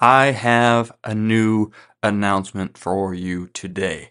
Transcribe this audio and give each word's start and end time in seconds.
I 0.00 0.26
have 0.32 0.92
a 1.04 1.14
new 1.14 1.70
announcement 2.02 2.76
for 2.76 3.14
you 3.14 3.46
today. 3.48 4.10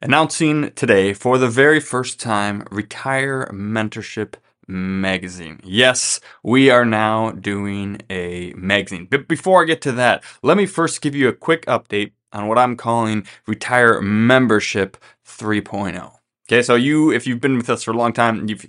Announcing 0.00 0.70
today 0.72 1.12
for 1.12 1.38
the 1.38 1.48
very 1.48 1.80
first 1.80 2.20
time 2.20 2.64
Retire 2.70 3.48
Mentorship 3.52 4.34
Magazine. 4.68 5.60
Yes, 5.64 6.20
we 6.42 6.70
are 6.70 6.84
now 6.84 7.32
doing 7.32 8.00
a 8.08 8.52
magazine. 8.54 9.08
But 9.10 9.28
before 9.28 9.62
I 9.62 9.66
get 9.66 9.80
to 9.82 9.92
that, 9.92 10.22
let 10.42 10.56
me 10.56 10.66
first 10.66 11.00
give 11.00 11.14
you 11.14 11.28
a 11.28 11.32
quick 11.32 11.66
update 11.66 12.12
on 12.32 12.46
what 12.46 12.58
I'm 12.58 12.76
calling 12.76 13.26
Retire 13.46 14.00
Membership 14.00 14.96
3.0. 15.26 16.12
Okay, 16.46 16.62
so 16.62 16.74
you, 16.74 17.10
if 17.10 17.26
you've 17.26 17.40
been 17.40 17.56
with 17.56 17.70
us 17.70 17.82
for 17.82 17.92
a 17.92 17.96
long 17.96 18.12
time, 18.12 18.46
you've 18.46 18.66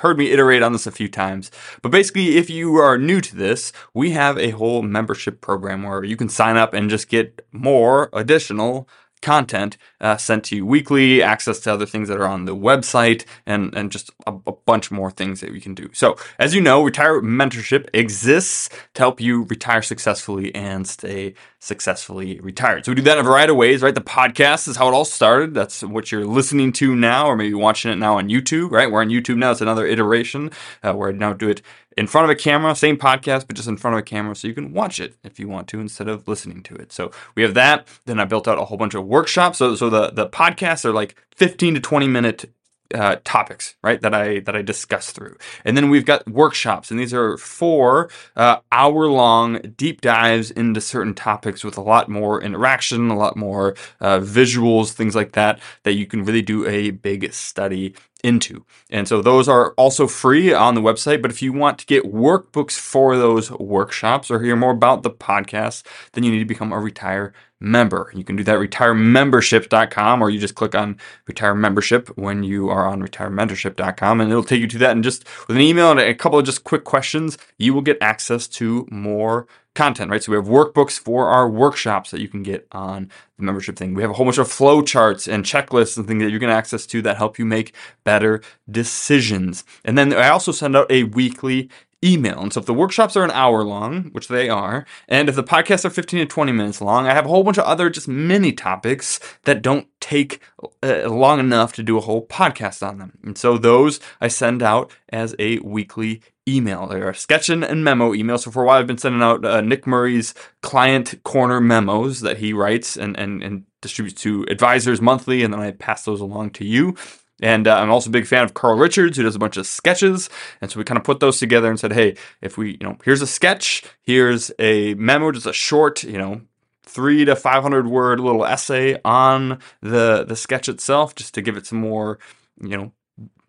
heard 0.00 0.18
me 0.18 0.30
iterate 0.30 0.62
on 0.62 0.72
this 0.72 0.86
a 0.86 0.92
few 0.92 1.08
times. 1.08 1.50
But 1.80 1.90
basically, 1.90 2.36
if 2.36 2.50
you 2.50 2.76
are 2.76 2.98
new 2.98 3.20
to 3.22 3.34
this, 3.34 3.72
we 3.94 4.10
have 4.10 4.36
a 4.38 4.50
whole 4.50 4.82
membership 4.82 5.40
program 5.40 5.84
where 5.84 6.04
you 6.04 6.16
can 6.16 6.28
sign 6.28 6.58
up 6.58 6.74
and 6.74 6.90
just 6.90 7.08
get 7.08 7.46
more 7.50 8.10
additional 8.12 8.86
content 9.22 9.76
uh, 10.00 10.16
sent 10.16 10.44
to 10.44 10.56
you 10.56 10.66
weekly, 10.66 11.22
access 11.22 11.58
to 11.60 11.72
other 11.72 11.86
things 11.86 12.08
that 12.08 12.20
are 12.20 12.26
on 12.26 12.44
the 12.44 12.54
website, 12.54 13.24
and, 13.46 13.74
and 13.74 13.90
just 13.90 14.10
a, 14.26 14.34
a, 14.46 14.52
bunch 14.52 14.90
more 14.90 15.10
things 15.10 15.40
that 15.40 15.50
we 15.50 15.60
can 15.60 15.74
do. 15.74 15.88
So, 15.92 16.16
as 16.38 16.54
you 16.54 16.60
know, 16.60 16.82
Retire 16.82 17.20
Mentorship 17.20 17.88
exists 17.94 18.68
to 18.94 19.02
help 19.02 19.20
you 19.20 19.44
retire 19.44 19.82
successfully 19.82 20.54
and 20.54 20.86
stay 20.86 21.34
successfully 21.58 22.38
retired. 22.40 22.84
So, 22.84 22.92
we 22.92 22.96
do 22.96 23.02
that 23.02 23.18
in 23.18 23.24
a 23.24 23.28
variety 23.28 23.52
of 23.52 23.56
ways, 23.56 23.82
right? 23.82 23.94
The 23.94 24.02
podcast 24.02 24.68
is 24.68 24.76
how 24.76 24.88
it 24.88 24.92
all 24.92 25.06
started. 25.06 25.54
That's 25.54 25.82
what 25.82 26.12
you're 26.12 26.26
listening 26.26 26.72
to 26.74 26.94
now, 26.94 27.26
or 27.26 27.36
maybe 27.36 27.54
watching 27.54 27.90
it 27.90 27.96
now 27.96 28.18
on 28.18 28.28
YouTube, 28.28 28.70
right? 28.70 28.90
We're 28.90 29.00
on 29.00 29.08
YouTube 29.08 29.36
now. 29.36 29.52
It's 29.52 29.60
another 29.62 29.86
iteration 29.86 30.50
uh, 30.82 30.92
where 30.92 31.08
I 31.08 31.12
now 31.12 31.32
do 31.32 31.48
it 31.48 31.62
in 31.96 32.06
front 32.06 32.24
of 32.24 32.30
a 32.30 32.34
camera, 32.34 32.74
same 32.74 32.96
podcast, 32.96 33.46
but 33.46 33.56
just 33.56 33.68
in 33.68 33.76
front 33.76 33.94
of 33.94 33.98
a 33.98 34.02
camera 34.02 34.34
so 34.34 34.48
you 34.48 34.54
can 34.54 34.72
watch 34.72 35.00
it 35.00 35.14
if 35.22 35.38
you 35.38 35.48
want 35.48 35.68
to 35.68 35.80
instead 35.80 36.08
of 36.08 36.26
listening 36.26 36.62
to 36.64 36.74
it. 36.74 36.92
So 36.92 37.10
we 37.34 37.42
have 37.42 37.54
that. 37.54 37.86
Then 38.06 38.18
I 38.20 38.24
built 38.24 38.48
out 38.48 38.58
a 38.58 38.64
whole 38.64 38.78
bunch 38.78 38.94
of 38.94 39.06
workshops. 39.06 39.58
So, 39.58 39.74
so 39.76 39.88
the, 39.90 40.10
the 40.10 40.28
podcasts 40.28 40.84
are 40.84 40.92
like 40.92 41.16
15 41.36 41.74
to 41.74 41.80
20 41.80 42.08
minute 42.08 42.50
uh, 42.92 43.16
topics, 43.24 43.74
right? 43.82 44.00
That 44.00 44.14
I 44.14 44.40
that 44.40 44.56
I 44.56 44.62
discuss 44.62 45.12
through, 45.12 45.36
and 45.64 45.76
then 45.76 45.90
we've 45.90 46.04
got 46.04 46.28
workshops, 46.28 46.90
and 46.90 46.98
these 46.98 47.14
are 47.14 47.36
four 47.38 48.10
uh, 48.36 48.58
hour 48.72 49.06
long 49.06 49.60
deep 49.76 50.00
dives 50.00 50.50
into 50.50 50.80
certain 50.80 51.14
topics 51.14 51.64
with 51.64 51.76
a 51.76 51.82
lot 51.82 52.08
more 52.08 52.42
interaction, 52.42 53.10
a 53.10 53.16
lot 53.16 53.36
more 53.36 53.74
uh, 54.00 54.18
visuals, 54.20 54.92
things 54.92 55.14
like 55.14 55.32
that, 55.32 55.60
that 55.84 55.94
you 55.94 56.06
can 56.06 56.24
really 56.24 56.42
do 56.42 56.66
a 56.66 56.90
big 56.90 57.32
study 57.32 57.94
into. 58.24 58.64
And 58.90 59.06
so 59.06 59.20
those 59.20 59.48
are 59.48 59.72
also 59.72 60.06
free 60.06 60.52
on 60.52 60.74
the 60.74 60.80
website. 60.80 61.20
But 61.20 61.30
if 61.30 61.42
you 61.42 61.52
want 61.52 61.78
to 61.78 61.86
get 61.86 62.10
workbooks 62.10 62.72
for 62.72 63.16
those 63.18 63.50
workshops 63.52 64.30
or 64.30 64.40
hear 64.40 64.56
more 64.56 64.72
about 64.72 65.02
the 65.02 65.10
podcast, 65.10 65.84
then 66.12 66.24
you 66.24 66.32
need 66.32 66.38
to 66.38 66.44
become 66.46 66.72
a 66.72 66.80
retire 66.80 67.34
member. 67.64 68.12
You 68.14 68.22
can 68.22 68.36
do 68.36 68.44
that 68.44 68.58
retiremembership.com 68.58 70.22
or 70.22 70.30
you 70.30 70.38
just 70.38 70.54
click 70.54 70.74
on 70.74 70.98
retire 71.26 71.54
membership 71.54 72.08
when 72.16 72.44
you 72.44 72.68
are 72.68 72.86
on 72.86 73.02
retiremembership.com 73.02 74.20
and 74.20 74.30
it'll 74.30 74.44
take 74.44 74.60
you 74.60 74.68
to 74.68 74.78
that. 74.78 74.92
And 74.92 75.02
just 75.02 75.24
with 75.48 75.56
an 75.56 75.62
email 75.62 75.90
and 75.90 75.98
a 75.98 76.14
couple 76.14 76.38
of 76.38 76.44
just 76.44 76.64
quick 76.64 76.84
questions, 76.84 77.38
you 77.58 77.74
will 77.74 77.80
get 77.82 77.98
access 78.00 78.46
to 78.48 78.86
more 78.90 79.46
content, 79.74 80.10
right? 80.10 80.22
So 80.22 80.30
we 80.30 80.36
have 80.36 80.46
workbooks 80.46 80.98
for 80.98 81.28
our 81.28 81.48
workshops 81.48 82.10
that 82.12 82.20
you 82.20 82.28
can 82.28 82.42
get 82.42 82.66
on 82.70 83.10
the 83.38 83.44
membership 83.44 83.76
thing. 83.76 83.94
We 83.94 84.02
have 84.02 84.10
a 84.10 84.14
whole 84.14 84.26
bunch 84.26 84.38
of 84.38 84.50
flow 84.50 84.82
charts 84.82 85.26
and 85.26 85.44
checklists 85.44 85.96
and 85.96 86.06
things 86.06 86.22
that 86.22 86.30
you 86.30 86.38
can 86.38 86.50
access 86.50 86.86
to 86.86 87.02
that 87.02 87.16
help 87.16 87.38
you 87.38 87.44
make 87.44 87.74
better 88.04 88.40
decisions. 88.70 89.64
And 89.84 89.98
then 89.98 90.12
I 90.12 90.28
also 90.28 90.52
send 90.52 90.76
out 90.76 90.90
a 90.90 91.04
weekly 91.04 91.70
email. 92.04 92.40
And 92.40 92.52
so 92.52 92.60
if 92.60 92.66
the 92.66 92.74
workshops 92.74 93.16
are 93.16 93.24
an 93.24 93.30
hour 93.30 93.64
long, 93.64 94.04
which 94.12 94.28
they 94.28 94.48
are, 94.48 94.84
and 95.08 95.28
if 95.28 95.34
the 95.34 95.42
podcasts 95.42 95.84
are 95.84 95.90
15 95.90 96.20
to 96.20 96.26
20 96.26 96.52
minutes 96.52 96.80
long, 96.80 97.06
I 97.06 97.14
have 97.14 97.24
a 97.24 97.28
whole 97.28 97.42
bunch 97.42 97.58
of 97.58 97.64
other 97.64 97.90
just 97.90 98.08
mini 98.08 98.52
topics 98.52 99.20
that 99.44 99.62
don't 99.62 99.88
take 100.00 100.40
uh, 100.82 101.08
long 101.08 101.40
enough 101.40 101.72
to 101.74 101.82
do 101.82 101.96
a 101.96 102.02
whole 102.02 102.26
podcast 102.26 102.86
on 102.86 102.98
them. 102.98 103.18
And 103.22 103.38
so 103.38 103.56
those 103.56 104.00
I 104.20 104.28
send 104.28 104.62
out 104.62 104.92
as 105.08 105.34
a 105.38 105.58
weekly 105.60 106.20
email. 106.46 106.86
They 106.86 107.00
are 107.00 107.14
sketch 107.14 107.48
and 107.48 107.84
memo 107.84 108.12
emails. 108.12 108.40
So 108.40 108.50
for 108.50 108.62
a 108.62 108.66
while, 108.66 108.78
I've 108.78 108.86
been 108.86 108.98
sending 108.98 109.22
out 109.22 109.44
uh, 109.44 109.60
Nick 109.62 109.86
Murray's 109.86 110.34
client 110.62 111.22
corner 111.24 111.60
memos 111.60 112.20
that 112.20 112.38
he 112.38 112.52
writes 112.52 112.96
and, 112.96 113.18
and, 113.18 113.42
and 113.42 113.64
distributes 113.80 114.20
to 114.22 114.44
advisors 114.48 115.00
monthly, 115.00 115.42
and 115.42 115.52
then 115.52 115.60
I 115.60 115.70
pass 115.70 116.04
those 116.04 116.20
along 116.20 116.50
to 116.50 116.64
you. 116.64 116.94
And 117.42 117.66
uh, 117.66 117.76
I'm 117.76 117.90
also 117.90 118.10
a 118.10 118.12
big 118.12 118.26
fan 118.26 118.44
of 118.44 118.54
Carl 118.54 118.78
Richards, 118.78 119.16
who 119.16 119.22
does 119.24 119.34
a 119.34 119.40
bunch 119.40 119.56
of 119.56 119.66
sketches. 119.66 120.30
And 120.60 120.70
so 120.70 120.78
we 120.78 120.84
kind 120.84 120.98
of 120.98 121.04
put 121.04 121.20
those 121.20 121.38
together 121.38 121.68
and 121.68 121.78
said, 121.78 121.92
hey, 121.92 122.16
if 122.40 122.56
we, 122.56 122.72
you 122.72 122.78
know, 122.82 122.96
here's 123.04 123.22
a 123.22 123.26
sketch, 123.26 123.82
here's 124.02 124.52
a 124.58 124.94
memo, 124.94 125.32
just 125.32 125.46
a 125.46 125.52
short, 125.52 126.04
you 126.04 126.18
know, 126.18 126.42
three 126.84 127.24
to 127.24 127.34
500 127.34 127.88
word 127.88 128.20
little 128.20 128.44
essay 128.44 129.00
on 129.04 129.58
the 129.80 130.24
the 130.26 130.36
sketch 130.36 130.68
itself, 130.68 131.14
just 131.14 131.34
to 131.34 131.42
give 131.42 131.56
it 131.56 131.66
some 131.66 131.80
more, 131.80 132.18
you 132.60 132.76
know, 132.76 132.92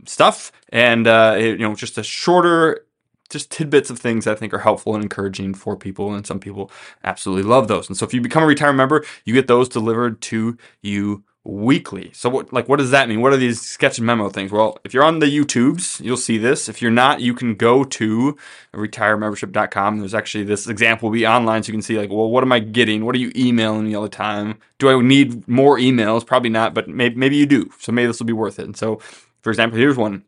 stuff. 0.05 0.51
And 0.69 1.05
uh, 1.05 1.35
it, 1.37 1.59
you 1.59 1.67
know, 1.67 1.75
just 1.75 1.97
a 1.97 2.03
shorter 2.03 2.85
just 3.29 3.51
tidbits 3.51 3.89
of 3.89 3.97
things 3.99 4.27
I 4.27 4.35
think 4.35 4.53
are 4.53 4.59
helpful 4.59 4.93
and 4.93 5.03
encouraging 5.03 5.55
for 5.55 5.75
people, 5.75 6.13
and 6.13 6.25
some 6.25 6.39
people 6.39 6.71
absolutely 7.03 7.49
love 7.49 7.67
those. 7.67 7.87
And 7.87 7.97
so, 7.97 8.05
if 8.05 8.13
you 8.13 8.21
become 8.21 8.43
a 8.43 8.47
retirement 8.47 8.77
member, 8.77 9.05
you 9.25 9.33
get 9.33 9.47
those 9.47 9.67
delivered 9.67 10.21
to 10.21 10.57
you 10.81 11.23
weekly. 11.45 12.09
So 12.13 12.27
what 12.27 12.51
like 12.51 12.67
what 12.67 12.79
does 12.79 12.91
that 12.91 13.07
mean? 13.07 13.21
What 13.21 13.31
are 13.31 13.37
these 13.37 13.61
sketch 13.61 13.99
and 13.99 14.05
memo 14.05 14.29
things? 14.29 14.51
Well, 14.51 14.79
if 14.83 14.93
you're 14.93 15.03
on 15.03 15.19
the 15.19 15.27
YouTubes, 15.27 16.01
you'll 16.01 16.17
see 16.17 16.37
this. 16.37 16.67
If 16.67 16.81
you're 16.81 16.91
not, 16.91 17.21
you 17.21 17.33
can 17.33 17.55
go 17.55 17.83
to 17.83 18.35
retiremembership.com. 18.73 19.99
There's 19.99 20.15
actually 20.15 20.43
this 20.43 20.67
example 20.67 21.09
will 21.09 21.13
be 21.13 21.27
online 21.27 21.63
so 21.63 21.67
you 21.67 21.73
can 21.73 21.81
see 21.81 21.97
like, 21.97 22.09
well, 22.09 22.29
what 22.29 22.43
am 22.43 22.51
I 22.51 22.59
getting? 22.59 23.05
What 23.05 23.15
are 23.15 23.19
you 23.19 23.31
emailing 23.35 23.85
me 23.85 23.95
all 23.95 24.03
the 24.03 24.09
time? 24.09 24.57
Do 24.79 24.89
I 24.89 25.01
need 25.01 25.47
more 25.47 25.77
emails? 25.77 26.25
Probably 26.25 26.49
not, 26.49 26.73
but 26.73 26.87
maybe, 26.87 27.15
maybe 27.15 27.37
you 27.37 27.45
do. 27.45 27.69
So 27.79 27.91
maybe 27.91 28.07
this 28.07 28.19
will 28.19 28.25
be 28.25 28.33
worth 28.33 28.59
it. 28.59 28.65
And 28.65 28.75
so, 28.75 28.97
for 29.41 29.51
example, 29.51 29.77
here's 29.77 29.97
one 29.97 30.23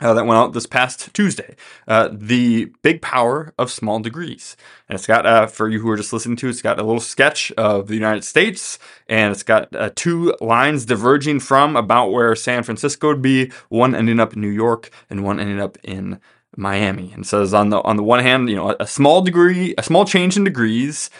uh, 0.00 0.14
that 0.14 0.26
went 0.26 0.38
out 0.38 0.52
this 0.52 0.66
past 0.66 1.12
Tuesday. 1.14 1.54
Uh, 1.86 2.08
the 2.12 2.66
big 2.82 3.02
power 3.02 3.52
of 3.58 3.70
small 3.70 4.00
degrees. 4.00 4.56
And 4.88 4.96
it's 4.96 5.06
got, 5.06 5.26
uh, 5.26 5.46
for 5.46 5.68
you 5.68 5.80
who 5.80 5.90
are 5.90 5.96
just 5.96 6.12
listening 6.12 6.36
to, 6.36 6.48
it's 6.48 6.62
got 6.62 6.78
a 6.78 6.82
little 6.82 7.00
sketch 7.00 7.52
of 7.52 7.88
the 7.88 7.94
United 7.94 8.24
States, 8.24 8.78
and 9.08 9.32
it's 9.32 9.42
got 9.42 9.74
uh, 9.74 9.90
two 9.94 10.34
lines 10.40 10.84
diverging 10.84 11.40
from 11.40 11.76
about 11.76 12.12
where 12.12 12.34
San 12.34 12.62
Francisco 12.62 13.08
would 13.08 13.22
be, 13.22 13.50
one 13.68 13.94
ending 13.94 14.20
up 14.20 14.34
in 14.34 14.40
New 14.40 14.48
York 14.48 14.90
and 15.08 15.24
one 15.24 15.38
ending 15.38 15.60
up 15.60 15.78
in 15.82 16.20
Miami. 16.56 17.12
And 17.12 17.26
says 17.26 17.54
on 17.54 17.70
the 17.70 17.80
on 17.82 17.96
the 17.96 18.02
one 18.02 18.20
hand, 18.20 18.48
you 18.48 18.56
know, 18.56 18.76
a 18.80 18.86
small 18.86 19.22
degree, 19.22 19.74
a 19.78 19.82
small 19.82 20.04
change 20.04 20.36
in 20.36 20.44
degrees 20.44 21.10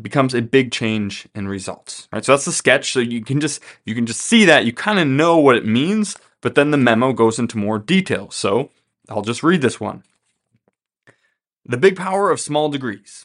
becomes 0.00 0.34
a 0.34 0.40
big 0.40 0.72
change 0.72 1.28
in 1.34 1.48
results. 1.48 2.08
Right. 2.12 2.24
So 2.24 2.32
that's 2.32 2.46
the 2.46 2.52
sketch. 2.52 2.92
So 2.92 3.00
you 3.00 3.22
can 3.22 3.40
just 3.40 3.60
you 3.84 3.94
can 3.94 4.06
just 4.06 4.20
see 4.20 4.44
that 4.46 4.64
you 4.64 4.72
kind 4.72 4.98
of 4.98 5.06
know 5.06 5.38
what 5.38 5.56
it 5.56 5.66
means 5.66 6.16
but 6.42 6.54
then 6.54 6.70
the 6.70 6.76
memo 6.76 7.14
goes 7.14 7.38
into 7.38 7.56
more 7.56 7.78
detail. 7.78 8.30
So 8.30 8.70
I'll 9.08 9.22
just 9.22 9.42
read 9.42 9.62
this 9.62 9.80
one. 9.80 10.02
The 11.64 11.78
big 11.78 11.96
power 11.96 12.30
of 12.30 12.40
small 12.40 12.68
degrees. 12.68 13.24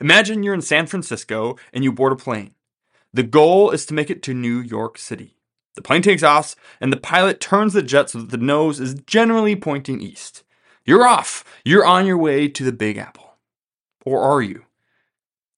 Imagine 0.00 0.42
you're 0.42 0.52
in 0.52 0.60
San 0.60 0.86
Francisco 0.86 1.56
and 1.72 1.82
you 1.82 1.92
board 1.92 2.12
a 2.12 2.16
plane. 2.16 2.54
The 3.14 3.22
goal 3.22 3.70
is 3.70 3.86
to 3.86 3.94
make 3.94 4.10
it 4.10 4.22
to 4.24 4.34
New 4.34 4.60
York 4.60 4.98
City. 4.98 5.36
The 5.74 5.82
plane 5.82 6.02
takes 6.02 6.22
off 6.22 6.56
and 6.80 6.92
the 6.92 6.98
pilot 6.98 7.40
turns 7.40 7.72
the 7.72 7.82
jet 7.82 8.10
so 8.10 8.18
that 8.18 8.30
the 8.30 8.36
nose 8.36 8.80
is 8.80 8.94
generally 9.06 9.56
pointing 9.56 10.00
east. 10.00 10.42
You're 10.84 11.06
off. 11.06 11.44
You're 11.64 11.86
on 11.86 12.06
your 12.06 12.18
way 12.18 12.48
to 12.48 12.64
the 12.64 12.72
Big 12.72 12.98
Apple. 12.98 13.36
Or 14.04 14.22
are 14.22 14.42
you? 14.42 14.64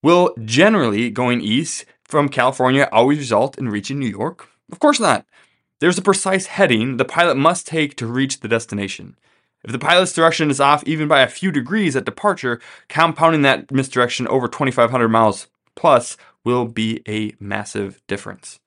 Will 0.02 0.34
generally 0.44 1.10
going 1.10 1.40
east 1.40 1.84
from 2.04 2.28
California 2.28 2.88
always 2.92 3.18
result 3.18 3.58
in 3.58 3.68
reaching 3.68 3.98
New 3.98 4.08
York? 4.08 4.48
Of 4.70 4.78
course 4.78 5.00
not. 5.00 5.26
There's 5.80 5.98
a 5.98 6.02
precise 6.02 6.46
heading 6.46 6.96
the 6.96 7.04
pilot 7.04 7.36
must 7.36 7.66
take 7.66 7.94
to 7.96 8.06
reach 8.06 8.40
the 8.40 8.48
destination. 8.48 9.16
If 9.62 9.70
the 9.70 9.78
pilot's 9.78 10.12
direction 10.12 10.50
is 10.50 10.60
off 10.60 10.82
even 10.84 11.06
by 11.06 11.20
a 11.20 11.28
few 11.28 11.52
degrees 11.52 11.94
at 11.94 12.04
departure, 12.04 12.60
compounding 12.88 13.42
that 13.42 13.70
misdirection 13.70 14.26
over 14.28 14.48
2,500 14.48 15.08
miles 15.08 15.46
plus 15.76 16.16
will 16.44 16.64
be 16.64 17.02
a 17.06 17.34
massive 17.38 18.02
difference. 18.08 18.58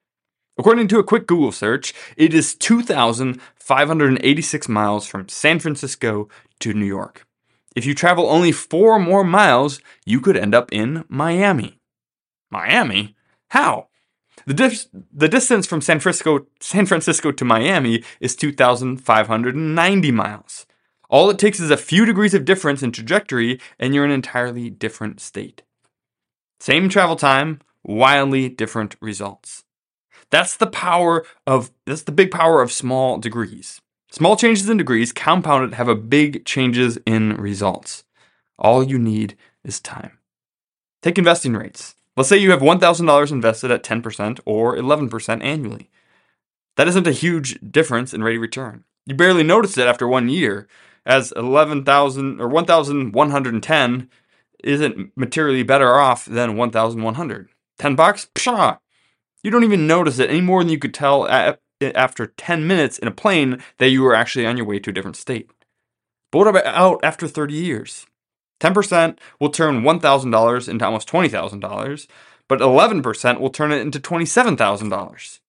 According 0.57 0.87
to 0.89 0.99
a 0.99 1.03
quick 1.03 1.27
Google 1.27 1.51
search, 1.51 1.93
it 2.15 2.33
is 2.33 2.55
2,586 2.55 4.69
miles 4.69 5.05
from 5.05 5.27
San 5.27 5.59
Francisco 5.59 6.29
to 6.59 6.73
New 6.73 6.85
York. 6.85 7.25
If 7.75 7.85
you 7.85 7.93
travel 7.95 8.29
only 8.29 8.51
four 8.51 8.99
more 8.99 9.23
miles, 9.23 9.81
you 10.05 10.21
could 10.21 10.37
end 10.37 10.53
up 10.53 10.71
in 10.71 11.03
Miami. 11.09 11.79
Miami? 12.49 13.15
How? 13.49 13.87
The, 14.45 14.53
dis- 14.53 14.89
the 15.13 15.27
distance 15.27 15.65
from 15.67 15.81
San 15.81 15.99
Francisco, 15.99 16.47
San 16.59 16.85
Francisco 16.85 17.31
to 17.31 17.45
Miami 17.45 18.03
is 18.19 18.35
2,590 18.35 20.11
miles. 20.11 20.65
All 21.09 21.29
it 21.29 21.37
takes 21.37 21.59
is 21.59 21.69
a 21.69 21.77
few 21.77 22.05
degrees 22.05 22.33
of 22.33 22.45
difference 22.45 22.81
in 22.81 22.91
trajectory, 22.91 23.59
and 23.77 23.93
you're 23.93 24.05
in 24.05 24.11
an 24.11 24.15
entirely 24.15 24.69
different 24.69 25.19
state. 25.19 25.63
Same 26.59 26.89
travel 26.89 27.15
time, 27.15 27.59
wildly 27.83 28.47
different 28.49 28.95
results. 29.01 29.63
That's 30.29 30.55
the 30.55 30.67
power 30.67 31.25
of 31.45 31.71
that's 31.85 32.03
the 32.03 32.11
big 32.11 32.31
power 32.31 32.61
of 32.61 32.71
small 32.71 33.17
degrees. 33.17 33.81
Small 34.11 34.35
changes 34.35 34.69
in 34.69 34.77
degrees 34.77 35.11
compounded 35.11 35.73
have 35.73 35.87
a 35.87 35.95
big 35.95 36.45
changes 36.45 36.97
in 37.05 37.35
results. 37.35 38.03
All 38.57 38.83
you 38.83 38.97
need 38.97 39.35
is 39.63 39.79
time. 39.79 40.19
Take 41.01 41.17
investing 41.17 41.53
rates. 41.53 41.95
Let's 42.21 42.29
say 42.29 42.37
you 42.37 42.51
have 42.51 42.61
$1,000 42.61 43.31
invested 43.31 43.71
at 43.71 43.81
10% 43.81 44.41
or 44.45 44.77
11% 44.77 45.43
annually. 45.43 45.89
That 46.77 46.87
isn't 46.87 47.07
a 47.07 47.11
huge 47.11 47.59
difference 47.71 48.13
in 48.13 48.21
rate 48.21 48.35
of 48.35 48.43
return. 48.43 48.83
You 49.07 49.15
barely 49.15 49.41
notice 49.41 49.75
it 49.75 49.87
after 49.87 50.07
one 50.07 50.29
year, 50.29 50.67
as 51.03 51.33
11,000 51.35 52.39
or 52.39 52.47
1,110 52.47 54.09
isn't 54.63 55.11
materially 55.17 55.63
better 55.63 55.95
off 55.95 56.25
than 56.25 56.55
1,100. 56.55 57.49
10 57.79 57.95
bucks? 57.95 58.27
Pshaw! 58.35 58.77
You 59.41 59.49
don't 59.49 59.63
even 59.63 59.87
notice 59.87 60.19
it 60.19 60.29
any 60.29 60.41
more 60.41 60.61
than 60.61 60.71
you 60.71 60.77
could 60.77 60.93
tell 60.93 61.27
after 61.81 62.27
10 62.27 62.67
minutes 62.67 62.99
in 62.99 63.07
a 63.07 63.11
plane 63.11 63.63
that 63.79 63.89
you 63.89 64.03
were 64.03 64.13
actually 64.13 64.45
on 64.45 64.57
your 64.57 64.67
way 64.67 64.77
to 64.77 64.91
a 64.91 64.93
different 64.93 65.17
state. 65.17 65.49
But 66.31 66.37
what 66.37 66.47
about 66.49 66.65
out 66.67 66.99
after 67.01 67.27
30 67.27 67.55
years? 67.55 68.05
10% 68.61 69.17
will 69.39 69.49
turn 69.49 69.81
$1,000 69.81 70.69
into 70.69 70.85
almost 70.85 71.09
$20,000, 71.09 72.07
but 72.47 72.59
11% 72.59 73.39
will 73.39 73.49
turn 73.49 73.71
it 73.71 73.81
into 73.81 73.99
$27,000. 73.99 75.39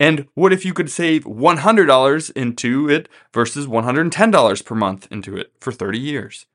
And 0.00 0.26
what 0.34 0.52
if 0.52 0.64
you 0.64 0.72
could 0.72 0.90
save 0.90 1.22
$100 1.24 2.32
into 2.34 2.88
it 2.88 3.08
versus 3.34 3.66
$110 3.66 4.64
per 4.64 4.74
month 4.74 5.06
into 5.10 5.36
it 5.36 5.52
for 5.60 5.70
30 5.70 5.98
years? 5.98 6.46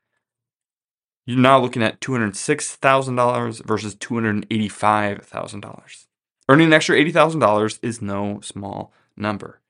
You're 1.28 1.38
now 1.38 1.60
looking 1.60 1.84
at 1.84 2.02
$206,000 2.02 3.66
versus 3.66 3.96
$285,000. 3.96 6.06
Earning 6.50 6.68
an 6.68 6.74
extra 6.74 6.98
$80,000 6.98 7.80
is 7.82 8.02
no 8.02 8.40
small 8.42 8.92
number. 9.16 9.62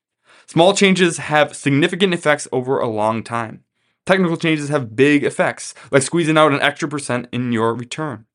Small 0.47 0.73
changes 0.73 1.17
have 1.17 1.55
significant 1.55 2.13
effects 2.13 2.47
over 2.53 2.79
a 2.79 2.87
long 2.87 3.23
time. 3.23 3.64
Technical 4.05 4.37
changes 4.37 4.69
have 4.69 4.95
big 4.95 5.23
effects, 5.23 5.73
like 5.89 6.03
squeezing 6.03 6.37
out 6.37 6.53
an 6.53 6.61
extra 6.61 6.87
percent 6.87 7.27
in 7.31 7.51
your 7.51 7.73
return. 7.73 8.25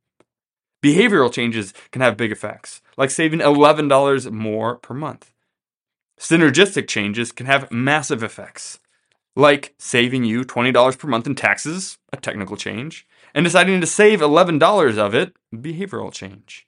Behavioral 0.82 1.32
changes 1.32 1.72
can 1.92 2.02
have 2.02 2.16
big 2.16 2.32
effects, 2.32 2.80
like 2.96 3.10
saving 3.10 3.40
$11 3.40 4.32
more 4.32 4.76
per 4.76 4.94
month. 4.94 5.32
Synergistic 6.18 6.88
changes 6.88 7.30
can 7.30 7.46
have 7.46 7.70
massive 7.70 8.22
effects, 8.22 8.80
like 9.36 9.74
saving 9.78 10.24
you 10.24 10.42
$20 10.42 10.98
per 10.98 11.06
month 11.06 11.26
in 11.26 11.34
taxes, 11.34 11.98
a 12.12 12.16
technical 12.16 12.56
change, 12.56 13.06
and 13.32 13.44
deciding 13.44 13.80
to 13.80 13.86
save 13.86 14.20
$11 14.20 14.98
of 14.98 15.14
it, 15.14 15.34
behavioral 15.54 16.12
change. 16.12 16.66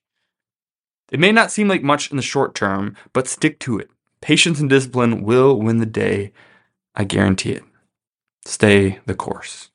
It 1.11 1.19
may 1.19 1.33
not 1.33 1.51
seem 1.51 1.67
like 1.67 1.83
much 1.83 2.11
in 2.11 2.17
the 2.17 2.23
short 2.23 2.55
term, 2.55 2.97
but 3.13 3.27
stick 3.27 3.59
to 3.61 3.79
it. 3.79 3.91
Patience 4.21 4.61
and 4.61 4.71
discipline 4.71 5.25
will 5.25 5.61
win 5.61 5.79
the 5.79 5.87
day. 5.87 6.33
I 6.95 7.05
guarantee 7.05 7.51
it 7.51 7.65
stay 8.45 9.01
the 9.07 9.15
course. 9.15 9.71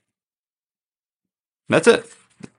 That's 1.69 1.87
it. 1.87 2.05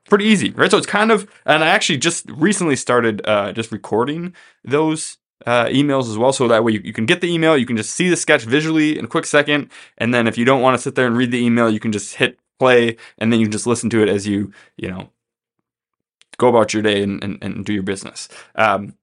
Pretty 0.09 0.25
easy, 0.25 0.51
right? 0.51 0.71
So 0.71 0.79
it's 0.79 0.87
kind 0.87 1.11
of, 1.11 1.31
and 1.45 1.63
I 1.63 1.69
actually 1.69 1.99
just 1.99 2.31
recently 2.31 2.77
started 2.77 3.27
uh, 3.27 3.53
just 3.53 3.73
recording 3.73 4.35
those 4.65 5.19
uh, 5.47 5.67
emails 5.67 6.11
as 6.11 6.19
well. 6.19 6.33
So 6.33 6.49
that 6.49 6.65
way 6.65 6.73
you, 6.73 6.81
you, 6.83 6.93
can 6.93 7.07
get 7.07 7.21
the 7.21 7.33
email, 7.33 7.57
you 7.57 7.67
can 7.67 7.77
just 7.77 7.91
see 7.91 8.09
the 8.09 8.17
sketch 8.17 8.45
visually 8.45 8.99
in 8.99 9.05
a 9.05 9.09
quick 9.09 9.27
second. 9.27 9.71
And 9.99 10.13
then 10.13 10.27
if 10.27 10.39
you 10.39 10.45
don't 10.45 10.63
want 10.63 10.77
to 10.77 10.83
sit 10.83 10.95
there 10.95 11.07
and 11.07 11.17
read 11.17 11.31
the 11.31 11.45
email, 11.45 11.71
you 11.71 11.81
can 11.81 11.93
just 11.93 12.17
hit 12.17 12.39
play 12.59 12.97
and 13.19 13.33
then 13.33 13.41
you 13.41 13.47
can 13.47 13.53
just 13.53 13.67
listen 13.67 13.91
to 13.91 14.03
it 14.03 14.09
as 14.09 14.27
you, 14.27 14.53
you 14.77 14.89
know, 14.89 15.11
go 16.39 16.49
about 16.49 16.73
your 16.73 16.83
day 16.83 17.03
and, 17.03 17.23
and, 17.23 17.39
and 17.43 17.65
do 17.65 17.73
your 17.73 17.83
business. 17.83 18.29
Um, 18.55 18.95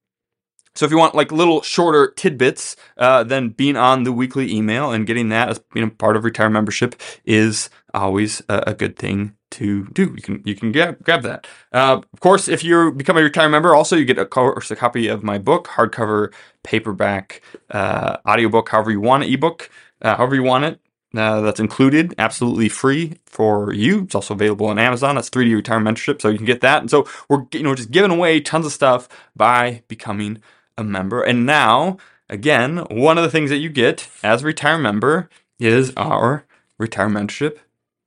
so 0.75 0.85
if 0.85 0.91
you 0.91 0.97
want 0.97 1.15
like 1.15 1.31
little 1.31 1.61
shorter 1.61 2.11
tidbits, 2.11 2.75
uh, 2.97 3.23
then 3.23 3.49
being 3.49 3.77
on 3.77 4.03
the 4.03 4.11
weekly 4.11 4.53
email 4.53 4.91
and 4.91 5.07
getting 5.07 5.29
that 5.29 5.49
as 5.49 5.61
you 5.73 5.81
know 5.81 5.89
part 5.91 6.15
of 6.15 6.23
retire 6.23 6.49
membership 6.49 7.01
is 7.25 7.69
always 7.93 8.41
a, 8.49 8.63
a 8.67 8.73
good 8.73 8.97
thing 8.97 9.35
to 9.51 9.85
do. 9.93 10.13
You 10.15 10.21
can 10.21 10.41
you 10.45 10.55
can 10.55 10.71
grab 10.71 11.01
grab 11.03 11.23
that. 11.23 11.47
Uh, 11.71 12.01
of 12.13 12.19
course, 12.19 12.47
if 12.47 12.63
you 12.63 12.91
become 12.91 13.17
a 13.17 13.23
retire 13.23 13.49
member, 13.49 13.73
also 13.73 13.95
you 13.95 14.05
get 14.05 14.19
a 14.19 14.25
course 14.25 14.69
a 14.69 14.75
copy 14.75 15.07
of 15.07 15.23
my 15.23 15.37
book, 15.37 15.67
hardcover, 15.67 16.33
paperback, 16.63 17.41
uh, 17.71 18.17
audiobook, 18.27 18.69
however 18.69 18.91
you 18.91 19.01
want 19.01 19.23
it, 19.23 19.33
ebook, 19.33 19.69
uh, 20.01 20.15
however 20.17 20.35
you 20.35 20.43
want 20.43 20.65
it. 20.65 20.79
Uh, 21.15 21.39
that's 21.39 21.61
included, 21.61 22.13
absolutely 22.17 22.67
free 22.67 23.13
for 23.25 23.71
you. 23.71 24.03
It's 24.03 24.15
also 24.15 24.33
available 24.33 24.65
on 24.65 24.77
Amazon. 24.77 25.15
That's 25.15 25.29
3D 25.29 25.55
Retirement 25.55 25.97
Mentorship, 25.97 26.21
so 26.21 26.27
you 26.27 26.35
can 26.35 26.45
get 26.45 26.59
that. 26.59 26.81
And 26.81 26.91
so 26.91 27.07
we're 27.29 27.45
you 27.53 27.63
know 27.63 27.73
just 27.73 27.91
giving 27.91 28.11
away 28.11 28.41
tons 28.41 28.65
of 28.65 28.73
stuff 28.73 29.07
by 29.33 29.81
becoming 29.87 30.41
a 30.77 30.83
member. 30.83 31.21
And 31.21 31.45
now, 31.45 31.97
again, 32.29 32.77
one 32.89 33.17
of 33.17 33.23
the 33.23 33.29
things 33.29 33.49
that 33.49 33.57
you 33.57 33.69
get 33.69 34.09
as 34.23 34.41
a 34.41 34.45
retire 34.45 34.77
member 34.77 35.29
is 35.59 35.93
our 35.95 36.45
retire 36.77 37.07
mentorship 37.07 37.57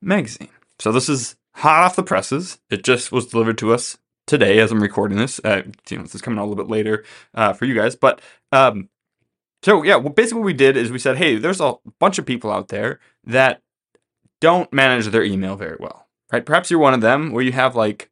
magazine. 0.00 0.50
So 0.78 0.92
this 0.92 1.08
is 1.08 1.36
hot 1.54 1.84
off 1.84 1.96
the 1.96 2.02
presses. 2.02 2.58
It 2.70 2.84
just 2.84 3.10
was 3.10 3.26
delivered 3.26 3.58
to 3.58 3.72
us 3.72 3.98
today 4.26 4.58
as 4.60 4.70
I'm 4.70 4.82
recording 4.82 5.18
this. 5.18 5.40
Uh, 5.42 5.62
you 5.88 5.96
know, 5.96 6.02
this 6.04 6.14
is 6.14 6.22
coming 6.22 6.38
out 6.38 6.42
a 6.42 6.48
little 6.48 6.62
bit 6.62 6.70
later 6.70 7.04
uh, 7.34 7.52
for 7.52 7.64
you 7.64 7.74
guys, 7.74 7.96
but 7.96 8.20
um, 8.52 8.88
so 9.62 9.82
yeah, 9.82 9.96
well, 9.96 10.12
basically 10.12 10.40
what 10.40 10.46
we 10.46 10.52
did 10.52 10.76
is 10.76 10.92
we 10.92 10.98
said, 10.98 11.16
hey, 11.16 11.36
there's 11.36 11.60
a 11.60 11.74
bunch 11.98 12.18
of 12.18 12.26
people 12.26 12.50
out 12.50 12.68
there 12.68 13.00
that 13.24 13.62
don't 14.40 14.72
manage 14.72 15.06
their 15.06 15.24
email 15.24 15.56
very 15.56 15.76
well, 15.80 16.06
right? 16.32 16.46
Perhaps 16.46 16.70
you're 16.70 16.78
one 16.78 16.94
of 16.94 17.00
them 17.00 17.32
where 17.32 17.42
you 17.42 17.52
have 17.52 17.74
like 17.74 18.10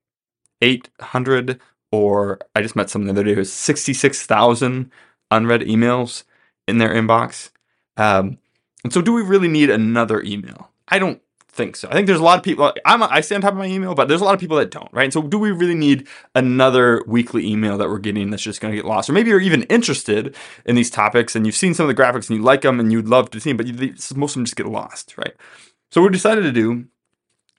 800 0.61 1.61
or 1.97 2.39
I 2.55 2.63
just 2.63 2.77
met 2.77 2.91
someone 2.91 3.07
the 3.07 3.13
other 3.13 3.25
day 3.25 3.35
who 3.35 3.41
has 3.41 3.53
66,000 3.53 4.91
unread 5.31 5.63
emails 5.63 6.25
in 6.69 6.79
their 6.79 6.91
inbox. 6.91 7.51
Um, 7.97 8.39
and 8.85 8.93
so, 8.93 9.01
do 9.01 9.13
we 9.13 9.23
really 9.23 9.49
need 9.49 9.71
another 9.71 10.23
email? 10.23 10.71
I 10.89 10.99
don't 10.99 11.21
think 11.49 11.75
so. 11.75 11.89
I 11.89 11.95
think 11.95 12.07
there's 12.07 12.21
a 12.21 12.25
lot 12.25 12.39
of 12.39 12.45
people. 12.45 12.73
I'm, 12.85 13.03
I 13.03 13.21
stay 13.23 13.35
on 13.35 13.41
top 13.41 13.53
of 13.53 13.59
my 13.59 13.67
email, 13.67 13.95
but 13.95 14.09
there's 14.09 14.21
a 14.21 14.25
lot 14.25 14.35
of 14.35 14.41
people 14.41 14.59
that 14.59 14.71
don't, 14.71 14.93
right? 14.93 15.05
And 15.05 15.13
so, 15.13 15.23
do 15.23 15.39
we 15.39 15.51
really 15.51 15.75
need 15.75 16.07
another 16.35 17.03
weekly 17.07 17.47
email 17.47 17.79
that 17.79 17.89
we're 17.89 17.99
getting 17.99 18.31
that's 18.31 18.43
just 18.43 18.61
going 18.61 18.73
to 18.73 18.77
get 18.77 18.87
lost? 18.87 19.09
Or 19.09 19.15
maybe 19.15 19.31
you're 19.31 19.41
even 19.41 19.63
interested 19.65 20.37
in 20.67 20.77
these 20.77 20.91
topics 20.91 21.35
and 21.35 21.47
you've 21.47 21.57
seen 21.57 21.75
some 21.75 21.89
of 21.89 21.97
the 21.97 22.01
graphics 22.01 22.29
and 22.29 22.39
you 22.39 22.45
like 22.45 22.61
them 22.61 22.79
and 22.79 22.93
you'd 22.93 23.09
love 23.09 23.31
to 23.31 23.41
see 23.41 23.51
them, 23.51 23.57
but 23.57 23.67
you, 23.67 23.95
most 24.15 24.33
of 24.33 24.35
them 24.35 24.45
just 24.45 24.57
get 24.57 24.67
lost, 24.67 25.17
right? 25.17 25.35
So, 25.91 26.03
what 26.03 26.11
we 26.11 26.13
decided 26.13 26.43
to 26.43 26.53
do 26.53 26.87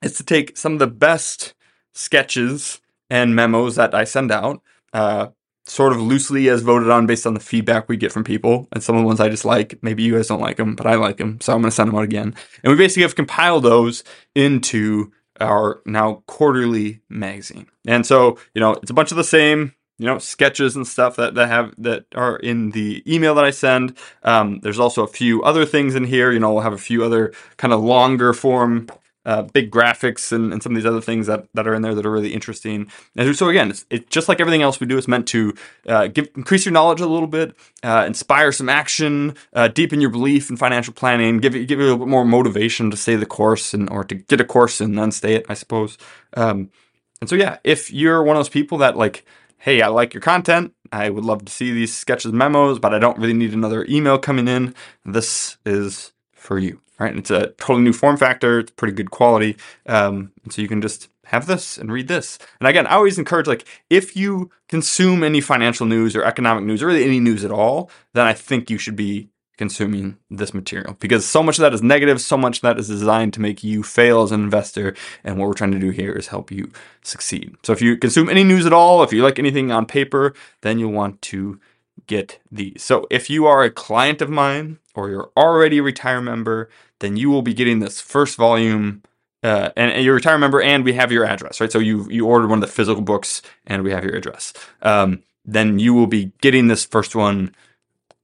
is 0.04 0.14
to 0.18 0.24
take 0.24 0.56
some 0.56 0.74
of 0.74 0.80
the 0.80 0.88
best 0.88 1.56
sketches 1.94 2.80
and 3.10 3.36
memos 3.36 3.76
that 3.76 3.94
I 3.94 4.04
send 4.04 4.32
out, 4.32 4.62
uh, 4.94 5.28
sort 5.66 5.92
of 5.92 6.02
loosely 6.02 6.50
as 6.50 6.62
voted 6.62 6.90
on 6.90 7.06
based 7.06 7.28
on 7.28 7.34
the 7.34 7.40
feedback 7.40 7.90
we 7.90 7.98
get 7.98 8.12
from 8.12 8.24
people. 8.24 8.68
And 8.72 8.82
some 8.82 8.96
of 8.96 9.02
the 9.02 9.08
ones 9.08 9.20
I 9.20 9.30
just 9.30 9.46
like, 9.46 9.78
maybe 9.82 10.04
you 10.04 10.16
guys 10.16 10.28
don't 10.28 10.42
like 10.42 10.58
them, 10.58 10.76
but 10.76 10.88
I 10.88 10.96
like 10.96 11.18
them, 11.18 11.40
so 11.42 11.54
I'm 11.54 11.62
going 11.62 11.70
to 11.70 11.76
send 11.76 11.90
them 11.90 11.98
out 11.98 12.04
again. 12.04 12.36
And 12.64 12.72
we 12.72 12.78
basically 12.78 13.04
have 13.04 13.16
compiled 13.16 13.64
those 13.64 14.04
into 14.34 15.12
our 15.40 15.82
now 15.86 16.24
quarterly 16.28 17.02
magazine. 17.10 17.68
And 17.86 18.06
so, 18.06 18.40
you 18.54 18.62
know, 18.62 18.74
it's 18.74 18.90
a 18.90 18.96
bunch 18.96 19.12
of 19.12 19.18
the 19.18 19.24
same 19.24 19.74
you 20.00 20.06
know 20.06 20.20
sketches 20.20 20.76
and 20.76 20.88
stuff 20.88 21.16
that, 21.16 21.36
that 21.36 21.48
have 21.48 21.74
that 21.78 22.06
are 22.16 22.38
in 22.38 22.72
the 22.72 23.04
email 23.12 23.34
that 23.36 23.44
i 23.44 23.50
send 23.50 23.98
um, 24.24 24.60
there's 24.62 24.80
also 24.80 25.04
a 25.04 25.08
few 25.08 25.42
other 25.44 25.66
things 25.66 25.96
in 25.96 26.04
here 26.04 26.32
you 26.32 26.40
know 26.40 26.54
we'll 26.54 26.62
have 26.62 26.74
a 26.74 26.78
few 26.78 27.04
other 27.04 27.34
kind 27.58 27.74
of 27.74 27.82
longer 27.82 28.34
form 28.34 28.88
uh, 29.28 29.42
big 29.42 29.70
graphics 29.70 30.32
and, 30.32 30.54
and 30.54 30.64
some 30.64 30.72
of 30.72 30.78
these 30.78 30.86
other 30.86 31.02
things 31.02 31.28
that, 31.28 31.48
that 31.54 31.68
are 31.68 31.76
in 31.76 31.82
there 31.82 31.94
that 31.94 32.06
are 32.06 32.12
really 32.12 32.34
interesting. 32.34 32.90
And 33.18 33.36
so 33.36 33.50
again, 33.50 33.70
it's, 33.70 33.86
it's 33.90 34.10
just 34.10 34.30
like 34.30 34.40
everything 34.40 34.62
else 34.62 34.80
we 34.80 34.88
do. 34.88 34.98
It's 34.98 35.08
meant 35.08 35.28
to 35.28 35.54
uh, 35.86 36.08
give 36.08 36.30
increase 36.36 36.66
your 36.66 36.72
knowledge 36.72 37.02
a 37.02 37.06
little 37.06 37.28
bit, 37.28 37.54
uh, 37.84 38.06
inspire 38.08 38.54
some 38.54 38.70
action, 38.70 39.36
uh, 39.52 39.68
deepen 39.68 40.00
your 40.00 40.12
belief 40.12 40.50
in 40.50 40.56
financial 40.56 40.94
planning, 40.94 41.40
give 41.40 41.54
you 41.54 41.66
give 41.66 41.78
you 41.78 41.84
a 41.84 41.88
little 41.88 42.06
bit 42.06 42.08
more 42.08 42.24
motivation 42.24 42.90
to 42.90 42.96
stay 42.96 43.18
the 43.18 43.26
course 43.26 43.74
and 43.74 43.90
or 43.90 44.06
to 44.06 44.16
get 44.16 44.40
a 44.40 44.46
course 44.46 44.80
and 44.80 44.98
then 44.98 45.12
stay 45.12 45.36
it, 45.36 45.46
I 45.50 45.56
suppose. 45.56 45.98
Um, 46.36 46.72
and 47.20 47.30
so 47.30 47.36
yeah, 47.36 47.58
if 47.66 47.92
you're 47.92 48.24
one 48.24 48.38
of 48.38 48.40
those 48.40 48.50
people 48.50 48.78
that 48.78 48.96
like, 48.96 49.26
hey, 49.58 49.82
I 49.82 49.88
like 49.88 50.14
your 50.14 50.22
content. 50.22 50.74
I 50.90 51.10
would 51.10 51.26
love 51.26 51.44
to 51.44 51.52
see 51.52 51.74
these 51.74 51.94
sketches, 51.94 52.32
memos, 52.32 52.80
but 52.80 52.94
I 52.94 53.00
don't 53.00 53.18
really 53.18 53.34
need 53.34 53.54
another 53.54 53.86
email 53.90 54.18
coming 54.18 54.48
in. 54.48 54.74
This 55.04 55.58
is 55.66 56.14
for 56.32 56.58
you 56.58 56.80
right? 57.00 57.16
It's 57.16 57.32
a 57.32 57.48
totally 57.58 57.84
new 57.84 57.94
form 57.94 58.18
factor. 58.18 58.60
It's 58.60 58.72
pretty 58.72 58.94
good 58.94 59.12
quality. 59.12 59.58
Um, 59.86 60.32
and 60.44 60.54
so 60.54 60.62
you 60.62 60.68
can 60.68 60.82
just 60.82 61.10
have 61.26 61.46
this 61.46 61.78
and 61.78 61.92
read 61.92 62.08
this. 62.08 62.40
And 62.60 62.68
again, 62.68 62.88
I 62.88 62.96
always 62.96 63.20
encourage 63.20 63.48
like 63.48 63.68
if 63.90 64.16
you 64.16 64.50
consume 64.70 65.24
any 65.24 65.42
financial 65.42 65.86
news 65.86 66.16
or 66.16 66.24
economic 66.24 66.64
news 66.64 66.82
or 66.82 66.88
really 66.88 67.04
any 67.04 67.20
news 67.20 67.44
at 67.44 67.52
all, 67.52 67.92
then 68.14 68.26
I 68.26 68.34
think 68.34 68.70
you 68.70 68.78
should 68.78 68.96
be 68.96 69.30
consuming 69.58 70.18
this 70.30 70.54
material 70.54 70.96
because 71.00 71.26
so 71.26 71.42
much 71.42 71.58
of 71.58 71.64
that 71.64 71.74
is 71.74 71.82
negative, 71.82 72.22
so 72.22 72.38
much 72.38 72.58
of 72.58 72.62
that 72.62 72.78
is 72.78 72.88
designed 72.88 73.34
to 73.34 73.42
make 73.42 73.64
you 73.64 73.84
fail 73.84 74.22
as 74.22 74.32
an 74.32 74.42
investor. 74.42 74.96
And 75.24 75.38
what 75.38 75.48
we're 75.48 75.56
trying 75.56 75.72
to 75.72 75.80
do 75.80 75.90
here 75.90 76.14
is 76.14 76.28
help 76.28 76.52
you 76.52 76.72
succeed. 77.02 77.56
So 77.64 77.74
if 77.74 77.82
you 77.82 77.98
consume 77.98 78.30
any 78.30 78.44
news 78.44 78.66
at 78.66 78.74
all, 78.74 79.04
if 79.04 79.12
you 79.12 79.24
like 79.24 79.40
anything 79.40 79.72
on 79.72 79.86
paper, 79.86 80.34
then 80.62 80.80
you'll 80.80 80.92
want 80.92 81.22
to 81.24 81.60
get 82.06 82.40
these. 82.52 82.84
So 82.84 83.08
if 83.10 83.30
you 83.30 83.48
are 83.48 83.64
a 83.64 83.72
client 83.72 84.22
of 84.22 84.30
mine 84.30 84.78
or 84.94 85.10
you're 85.10 85.32
already 85.36 85.80
a 85.80 85.84
retire 85.84 86.22
member, 86.22 86.70
then 87.00 87.18
you 87.18 87.30
will 87.30 87.42
be 87.42 87.54
getting 87.54 87.80
this 87.80 88.02
first 88.02 88.38
volume. 88.38 89.04
Uh, 89.44 89.70
and, 89.78 89.92
and, 89.92 90.04
you're 90.04 90.16
a 90.16 90.16
retire 90.16 90.38
member, 90.38 90.62
and 90.62 90.84
we 90.84 90.94
have 90.94 91.12
your 91.12 91.24
address, 91.24 91.62
right? 91.62 91.72
So 91.72 91.78
you 91.80 92.10
you 92.10 92.26
ordered 92.26 92.50
one 92.50 92.62
of 92.62 92.68
the 92.68 92.74
physical 92.74 93.04
books, 93.04 93.42
and 93.68 93.84
we 93.84 93.92
have 93.92 94.04
your 94.04 94.16
address. 94.16 94.52
Um, 94.82 95.22
then 95.46 95.80
you 95.80 95.94
will 95.94 96.08
be 96.08 96.32
getting 96.42 96.68
this 96.68 96.86
first 96.86 97.16
one 97.16 97.56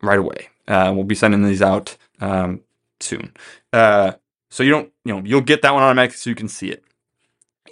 right 0.01 0.19
away. 0.19 0.49
Uh, 0.67 0.91
we'll 0.93 1.03
be 1.03 1.15
sending 1.15 1.43
these 1.43 1.61
out 1.61 1.95
um, 2.19 2.61
soon. 2.99 3.31
Uh, 3.71 4.13
so 4.49 4.63
you 4.63 4.71
don't, 4.71 4.91
you 5.05 5.13
know, 5.13 5.21
you'll 5.23 5.41
get 5.41 5.61
that 5.61 5.73
one 5.73 5.83
automatically, 5.83 6.17
so 6.17 6.29
you 6.29 6.35
can 6.35 6.47
see 6.47 6.69
it. 6.69 6.83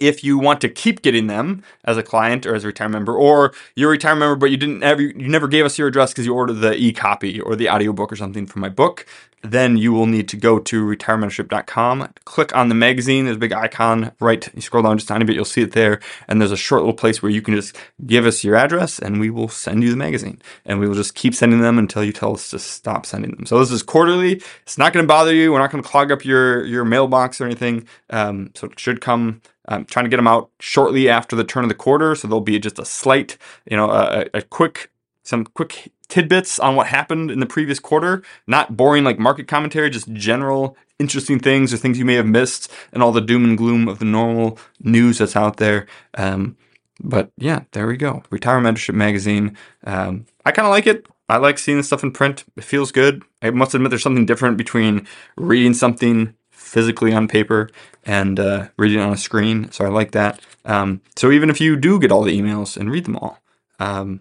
If 0.00 0.24
you 0.24 0.38
want 0.38 0.60
to 0.62 0.68
keep 0.68 1.02
getting 1.02 1.26
them 1.26 1.62
as 1.84 1.96
a 1.96 2.02
client 2.02 2.46
or 2.46 2.54
as 2.54 2.64
a 2.64 2.68
retirement 2.68 2.92
member, 2.92 3.16
or 3.16 3.52
you're 3.76 3.90
a 3.90 3.92
retirement 3.92 4.20
member 4.20 4.36
but 4.36 4.50
you 4.50 4.56
didn't 4.56 4.82
ever 4.82 5.02
you 5.02 5.28
never 5.28 5.48
gave 5.48 5.64
us 5.64 5.78
your 5.78 5.88
address 5.88 6.12
because 6.12 6.26
you 6.26 6.34
ordered 6.34 6.54
the 6.54 6.74
e-copy 6.76 7.40
or 7.40 7.54
the 7.54 7.68
audiobook 7.68 8.10
or 8.10 8.16
something 8.16 8.46
from 8.46 8.62
my 8.62 8.68
book, 8.68 9.06
then 9.42 9.76
you 9.76 9.92
will 9.92 10.06
need 10.06 10.28
to 10.28 10.36
go 10.36 10.58
to 10.58 10.84
retirementorship.com, 10.84 12.08
click 12.24 12.54
on 12.54 12.68
the 12.68 12.74
magazine. 12.74 13.24
There's 13.24 13.36
a 13.36 13.40
big 13.40 13.52
icon 13.52 14.12
right. 14.20 14.48
You 14.54 14.60
scroll 14.62 14.84
down 14.84 14.98
just 14.98 15.10
a 15.10 15.14
tiny 15.14 15.24
bit, 15.24 15.34
you'll 15.34 15.44
see 15.44 15.62
it 15.62 15.72
there. 15.72 16.00
And 16.28 16.40
there's 16.40 16.52
a 16.52 16.56
short 16.56 16.82
little 16.82 16.94
place 16.94 17.22
where 17.22 17.32
you 17.32 17.42
can 17.42 17.54
just 17.54 17.76
give 18.06 18.24
us 18.24 18.44
your 18.44 18.54
address 18.54 18.98
and 18.98 19.20
we 19.20 19.30
will 19.30 19.48
send 19.48 19.82
you 19.82 19.90
the 19.90 19.96
magazine. 19.96 20.40
And 20.64 20.78
we 20.78 20.86
will 20.86 20.94
just 20.94 21.14
keep 21.14 21.34
sending 21.34 21.60
them 21.60 21.78
until 21.78 22.04
you 22.04 22.12
tell 22.12 22.34
us 22.34 22.50
to 22.50 22.58
stop 22.58 23.04
sending 23.04 23.32
them. 23.32 23.46
So 23.46 23.58
this 23.58 23.72
is 23.72 23.82
quarterly. 23.82 24.40
It's 24.62 24.78
not 24.78 24.92
going 24.92 25.04
to 25.04 25.08
bother 25.08 25.34
you. 25.34 25.52
We're 25.52 25.58
not 25.58 25.72
going 25.72 25.82
to 25.82 25.88
clog 25.88 26.12
up 26.12 26.24
your, 26.24 26.64
your 26.64 26.84
mailbox 26.84 27.40
or 27.40 27.44
anything. 27.44 27.88
Um, 28.10 28.52
so 28.54 28.68
it 28.68 28.78
should 28.78 29.00
come 29.00 29.42
I'm 29.66 29.84
trying 29.84 30.04
to 30.04 30.08
get 30.08 30.16
them 30.16 30.26
out 30.26 30.50
shortly 30.60 31.08
after 31.08 31.36
the 31.36 31.44
turn 31.44 31.64
of 31.64 31.68
the 31.68 31.74
quarter, 31.74 32.14
so 32.14 32.26
there'll 32.26 32.40
be 32.40 32.58
just 32.58 32.78
a 32.78 32.84
slight, 32.84 33.38
you 33.68 33.76
know, 33.76 33.90
a, 33.90 34.26
a 34.34 34.42
quick, 34.42 34.90
some 35.22 35.44
quick 35.44 35.92
tidbits 36.08 36.58
on 36.58 36.76
what 36.76 36.88
happened 36.88 37.30
in 37.30 37.40
the 37.40 37.46
previous 37.46 37.78
quarter. 37.78 38.22
Not 38.46 38.76
boring 38.76 39.04
like 39.04 39.18
market 39.18 39.46
commentary, 39.48 39.90
just 39.90 40.12
general 40.12 40.76
interesting 40.98 41.38
things 41.38 41.72
or 41.72 41.76
things 41.76 41.98
you 41.98 42.04
may 42.04 42.14
have 42.14 42.26
missed, 42.26 42.70
and 42.92 43.02
all 43.02 43.12
the 43.12 43.20
doom 43.20 43.44
and 43.44 43.58
gloom 43.58 43.88
of 43.88 43.98
the 43.98 44.04
normal 44.04 44.58
news 44.80 45.18
that's 45.18 45.36
out 45.36 45.56
there. 45.58 45.86
Um, 46.14 46.56
but 47.00 47.30
yeah, 47.36 47.62
there 47.72 47.86
we 47.86 47.96
go. 47.96 48.22
Retire 48.30 48.60
Mentorship 48.60 48.94
Magazine. 48.94 49.56
Um, 49.84 50.26
I 50.44 50.52
kind 50.52 50.66
of 50.66 50.70
like 50.70 50.86
it. 50.86 51.06
I 51.28 51.38
like 51.38 51.58
seeing 51.58 51.78
the 51.78 51.84
stuff 51.84 52.02
in 52.02 52.12
print. 52.12 52.44
It 52.56 52.64
feels 52.64 52.92
good. 52.92 53.22
I 53.40 53.50
must 53.50 53.74
admit, 53.74 53.90
there's 53.90 54.02
something 54.02 54.26
different 54.26 54.56
between 54.56 55.06
reading 55.36 55.72
something 55.74 56.34
physically 56.50 57.12
on 57.12 57.26
paper 57.28 57.70
and 58.04 58.38
uh, 58.38 58.68
reading 58.78 59.00
on 59.00 59.12
a 59.12 59.16
screen. 59.16 59.70
So 59.70 59.84
I 59.84 59.88
like 59.88 60.12
that. 60.12 60.40
Um, 60.64 61.00
so 61.16 61.30
even 61.30 61.50
if 61.50 61.60
you 61.60 61.76
do 61.76 61.98
get 62.00 62.12
all 62.12 62.22
the 62.22 62.38
emails 62.38 62.76
and 62.76 62.90
read 62.90 63.04
them 63.04 63.16
all, 63.16 63.38
um, 63.78 64.20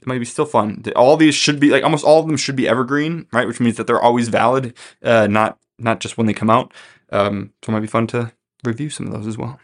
it 0.00 0.06
might 0.06 0.18
be 0.18 0.24
still 0.24 0.46
fun. 0.46 0.82
All 0.96 1.16
these 1.16 1.34
should 1.34 1.58
be 1.58 1.70
like 1.70 1.84
almost 1.84 2.04
all 2.04 2.20
of 2.20 2.26
them 2.26 2.36
should 2.36 2.56
be 2.56 2.68
evergreen, 2.68 3.26
right? 3.32 3.46
Which 3.46 3.60
means 3.60 3.76
that 3.76 3.86
they're 3.86 4.00
always 4.00 4.28
valid, 4.28 4.74
uh, 5.02 5.26
not 5.26 5.58
not 5.78 6.00
just 6.00 6.16
when 6.18 6.26
they 6.26 6.34
come 6.34 6.50
out. 6.50 6.72
Um, 7.10 7.52
so 7.62 7.70
it 7.70 7.72
might 7.72 7.80
be 7.80 7.86
fun 7.86 8.06
to 8.08 8.32
review 8.64 8.90
some 8.90 9.06
of 9.06 9.12
those 9.12 9.26
as 9.26 9.38
well. 9.38 9.58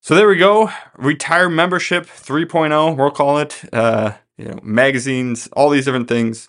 So 0.00 0.14
there 0.14 0.28
we 0.28 0.36
go. 0.36 0.70
Retire 0.96 1.48
membership 1.48 2.06
3.0, 2.06 2.96
we'll 2.96 3.10
call 3.10 3.38
it. 3.38 3.62
Uh, 3.72 4.12
you 4.36 4.46
know, 4.46 4.58
magazines, 4.62 5.48
all 5.52 5.70
these 5.70 5.84
different 5.84 6.08
things, 6.08 6.48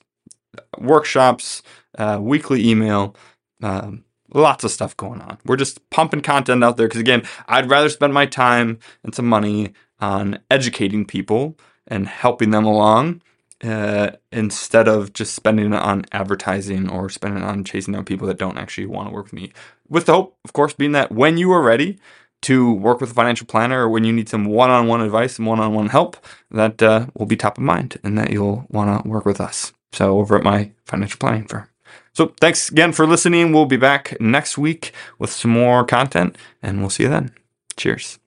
workshops, 0.78 1.64
uh, 1.98 2.20
weekly 2.22 2.70
email. 2.70 3.16
Um, 3.62 4.06
lots 4.34 4.64
of 4.64 4.72
stuff 4.72 4.96
going 4.98 5.22
on. 5.22 5.38
We're 5.46 5.58
just 5.58 5.90
pumping 5.90 6.22
content 6.22 6.64
out 6.64 6.78
there 6.78 6.88
because, 6.88 7.02
again, 7.02 7.24
I'd 7.48 7.70
rather 7.70 7.90
spend 7.90 8.14
my 8.14 8.26
time 8.26 8.80
and 9.04 9.14
some 9.14 9.28
money 9.28 9.74
on 10.00 10.40
educating 10.50 11.06
people 11.06 11.58
and 11.88 12.08
helping 12.08 12.52
them 12.52 12.66
along 12.66 13.22
uh, 13.64 14.12
instead 14.32 14.88
of 14.88 15.14
just 15.14 15.34
spending 15.34 15.74
it 15.74 15.80
on 15.80 16.06
advertising 16.12 16.90
or 16.90 17.10
spending 17.10 17.44
it 17.44 17.46
on 17.46 17.64
chasing 17.64 17.94
down 17.94 18.06
people 18.06 18.28
that 18.28 18.38
don't 18.38 18.58
actually 18.58 18.86
want 18.86 19.10
to 19.10 19.14
work 19.14 19.26
with 19.26 19.34
me. 19.34 19.52
With 19.88 20.06
the 20.06 20.14
hope, 20.14 20.38
of 20.46 20.54
course, 20.54 20.74
being 20.74 20.94
that 20.94 21.12
when 21.12 21.38
you 21.38 21.52
are 21.52 21.62
ready 21.62 22.00
to 22.44 22.72
work 22.72 23.02
with 23.02 23.12
a 23.12 23.14
financial 23.14 23.48
planner 23.48 23.84
or 23.86 23.90
when 23.90 24.06
you 24.06 24.14
need 24.14 24.30
some 24.30 24.46
one 24.46 24.70
on 24.70 24.88
one 24.88 25.02
advice 25.02 25.38
and 25.38 25.48
one 25.48 25.60
on 25.60 25.74
one 25.74 25.90
help, 25.90 26.16
that 26.52 26.82
uh, 26.82 27.08
will 27.16 27.26
be 27.26 27.36
top 27.36 27.58
of 27.58 27.64
mind 27.64 27.98
and 28.04 28.18
that 28.18 28.32
you'll 28.32 28.66
want 28.70 29.04
to 29.04 29.10
work 29.10 29.26
with 29.26 29.42
us. 29.42 29.74
So, 29.92 30.20
over 30.20 30.38
at 30.38 30.44
my 30.44 30.72
financial 30.86 31.18
planning 31.18 31.48
firm. 31.48 31.69
So 32.14 32.34
thanks 32.40 32.70
again 32.70 32.92
for 32.92 33.06
listening. 33.06 33.52
We'll 33.52 33.66
be 33.66 33.78
back 33.78 34.20
next 34.20 34.58
week 34.58 34.94
with 35.18 35.32
some 35.32 35.52
more 35.52 35.84
content, 35.86 36.38
and 36.62 36.80
we'll 36.80 36.90
see 36.90 37.04
you 37.04 37.10
then. 37.10 37.32
Cheers. 37.78 38.20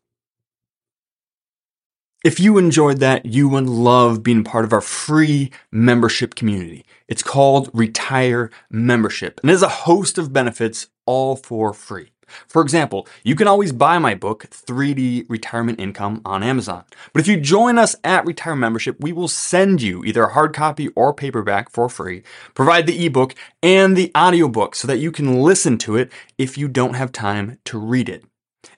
If 2.25 2.39
you 2.39 2.57
enjoyed 2.57 3.01
that, 3.01 3.27
you 3.27 3.49
would 3.49 3.67
love 3.67 4.23
being 4.23 4.45
part 4.45 4.65
of 4.65 4.73
our 4.73 4.81
free 4.81 5.51
membership 5.73 6.37
community. 6.37 6.85
It's 7.09 7.23
called 7.23 7.69
Retire 7.75 8.49
Membership 8.71 9.41
and 9.43 9.51
has 9.51 9.63
a 9.63 9.69
host 9.69 10.19
of 10.19 10.33
benefits 10.33 10.89
all 11.05 11.35
for 11.35 11.75
free. 11.75 12.12
For 12.47 12.63
example, 12.63 13.07
you 13.25 13.35
can 13.35 13.49
always 13.49 13.73
buy 13.73 13.99
my 13.99 14.15
book, 14.15 14.47
3D 14.51 15.27
Retirement 15.29 15.81
Income, 15.81 16.23
on 16.25 16.43
Amazon. 16.43 16.85
But 17.13 17.21
if 17.21 17.29
you 17.29 17.39
join 17.41 17.79
us 17.79 17.97
at 18.05 18.27
Retire 18.27 18.57
Membership, 18.57 18.97
we 19.01 19.13
will 19.13 19.29
send 19.29 19.83
you 19.83 20.05
either 20.05 20.25
a 20.25 20.33
hard 20.33 20.55
copy 20.55 20.89
or 20.89 21.15
paperback 21.15 21.71
for 21.71 21.89
free, 21.89 22.23
provide 22.55 22.87
the 22.87 23.07
ebook 23.07 23.35
and 23.63 23.97
the 23.97 24.11
audiobook 24.17 24.75
so 24.75 24.87
that 24.89 24.99
you 24.99 25.13
can 25.13 25.43
listen 25.43 25.79
to 25.79 25.97
it 25.97 26.11
if 26.39 26.57
you 26.59 26.69
don't 26.69 26.95
have 26.95 27.13
time 27.13 27.59
to 27.65 27.79
read 27.79 28.09
it. 28.09 28.25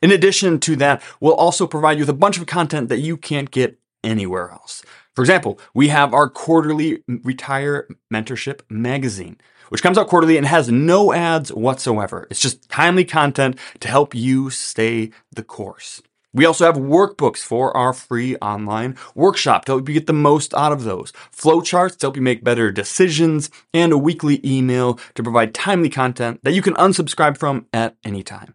In 0.02 0.10
addition 0.10 0.60
to 0.60 0.76
that, 0.76 1.02
we'll 1.20 1.34
also 1.34 1.66
provide 1.66 1.98
you 1.98 2.02
with 2.02 2.10
a 2.10 2.14
bunch 2.14 2.38
of 2.38 2.46
content 2.46 2.88
that 2.88 3.00
you 3.00 3.16
can't 3.16 3.50
get 3.50 3.78
anywhere 4.02 4.50
else. 4.50 4.82
For 5.14 5.22
example, 5.22 5.60
we 5.74 5.88
have 5.88 6.12
our 6.12 6.28
quarterly 6.28 7.02
Retire 7.08 7.88
Mentorship 8.12 8.60
magazine 8.68 9.38
which 9.68 9.82
comes 9.82 9.98
out 9.98 10.08
quarterly 10.08 10.36
and 10.36 10.46
has 10.46 10.70
no 10.70 11.12
ads 11.12 11.52
whatsoever. 11.52 12.26
It's 12.30 12.40
just 12.40 12.68
timely 12.68 13.04
content 13.04 13.58
to 13.80 13.88
help 13.88 14.14
you 14.14 14.50
stay 14.50 15.10
the 15.32 15.42
course. 15.42 16.02
We 16.34 16.44
also 16.44 16.66
have 16.66 16.74
workbooks 16.74 17.38
for 17.38 17.74
our 17.76 17.92
free 17.92 18.34
online 18.36 18.96
workshop 19.14 19.64
to 19.66 19.72
help 19.72 19.88
you 19.88 19.94
get 19.94 20.08
the 20.08 20.12
most 20.12 20.52
out 20.54 20.72
of 20.72 20.82
those, 20.82 21.12
flowcharts 21.32 21.96
to 21.98 22.06
help 22.06 22.16
you 22.16 22.22
make 22.22 22.42
better 22.42 22.72
decisions, 22.72 23.50
and 23.72 23.92
a 23.92 23.98
weekly 23.98 24.40
email 24.44 24.98
to 25.14 25.22
provide 25.22 25.54
timely 25.54 25.88
content 25.88 26.40
that 26.42 26.52
you 26.52 26.60
can 26.60 26.74
unsubscribe 26.74 27.38
from 27.38 27.66
at 27.72 27.96
any 28.04 28.24
time. 28.24 28.54